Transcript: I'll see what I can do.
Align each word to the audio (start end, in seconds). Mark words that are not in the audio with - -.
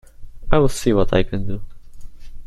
I'll 0.51 0.67
see 0.67 0.93
what 0.93 1.13
I 1.13 1.21
can 1.21 1.45
do. 1.45 1.61